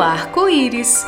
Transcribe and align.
arco-íris. 0.00 1.04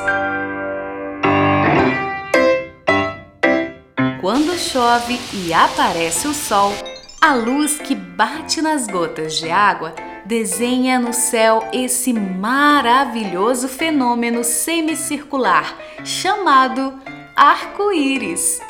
Quando 4.21 4.57
chove 4.59 5.19
e 5.33 5.53
aparece 5.53 6.29
o 6.29 6.35
sol, 6.35 6.73
a 7.21 7.35
luz 7.35 7.79
que 7.79 7.95
bate 7.95 8.61
nas 8.61 8.87
gotas 8.87 9.35
de 9.35 9.51
água 9.51 9.95
desenha 10.25 10.99
no 10.99 11.13
céu 11.13 11.69
esse 11.73 12.13
maravilhoso 12.13 13.69
fenômeno 13.69 14.45
semicircular 14.45 15.77
chamado 16.05 17.01
arco-íris. 17.35 18.61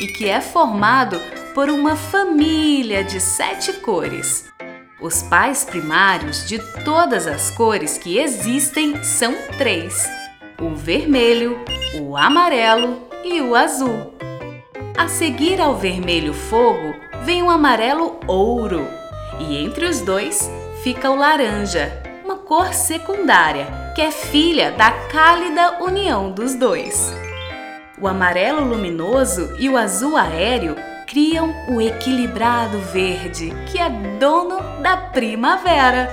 E 0.00 0.08
que 0.08 0.28
é 0.28 0.40
formado 0.40 1.18
por 1.54 1.70
uma 1.70 1.96
família 1.96 3.02
de 3.02 3.20
sete 3.20 3.72
cores. 3.74 4.55
Os 4.98 5.22
pais 5.22 5.62
primários 5.62 6.48
de 6.48 6.58
todas 6.82 7.26
as 7.26 7.50
cores 7.50 7.98
que 7.98 8.18
existem 8.18 9.04
são 9.04 9.34
três: 9.58 10.08
o 10.58 10.74
vermelho, 10.74 11.58
o 12.00 12.16
amarelo 12.16 13.06
e 13.22 13.42
o 13.42 13.54
azul. 13.54 14.14
A 14.96 15.06
seguir 15.06 15.60
ao 15.60 15.76
vermelho 15.76 16.32
fogo 16.32 16.94
vem 17.24 17.42
o 17.42 17.50
amarelo 17.50 18.18
ouro, 18.26 18.88
e 19.38 19.58
entre 19.58 19.84
os 19.84 20.00
dois 20.00 20.50
fica 20.82 21.10
o 21.10 21.16
laranja, 21.16 21.92
uma 22.24 22.36
cor 22.36 22.72
secundária, 22.72 23.92
que 23.94 24.00
é 24.00 24.10
filha 24.10 24.72
da 24.72 24.90
cálida 24.90 25.84
união 25.84 26.32
dos 26.32 26.54
dois. 26.54 27.12
O 28.00 28.08
amarelo 28.08 28.64
luminoso 28.64 29.54
e 29.58 29.68
o 29.68 29.76
azul 29.76 30.16
aéreo 30.16 30.74
criam 31.06 31.54
o 31.68 31.80
equilibrado 31.80 32.78
verde, 32.78 33.52
que 33.70 33.78
é 33.78 33.88
dono 34.18 34.58
da 34.82 34.96
primavera. 34.96 36.10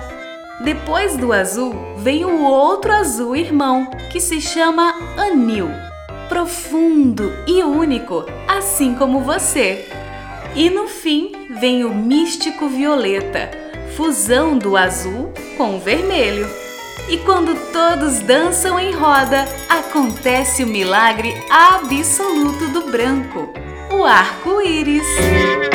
Depois 0.64 1.18
do 1.18 1.34
azul 1.34 1.76
vem 1.98 2.24
o 2.24 2.44
outro 2.44 2.92
azul 2.92 3.36
irmão, 3.36 3.90
que 4.12 4.20
se 4.20 4.40
chama 4.40 4.94
anil, 5.18 5.70
profundo 6.30 7.34
e 7.48 7.64
único, 7.64 8.26
assim 8.48 8.94
como 8.94 9.22
você. 9.22 9.90
E 10.56 10.70
no 10.70 10.88
fim 10.88 11.32
vem 11.60 11.84
o 11.84 11.94
místico 11.94 12.68
violeta, 12.70 13.50
fusão 13.98 14.58
do 14.58 14.78
azul 14.78 15.34
com 15.58 15.76
o 15.76 15.80
vermelho. 15.80 16.48
E 17.10 17.18
quando 17.18 17.56
todos 17.72 18.20
dançam 18.20 18.80
em 18.80 18.94
roda, 18.94 19.46
acontece 19.68 20.64
o 20.64 20.68
milagre 20.68 21.34
absoluto 21.50 22.68
do 22.68 22.90
branco, 22.90 23.54
o 23.94 24.06
arco-íris. 24.06 25.73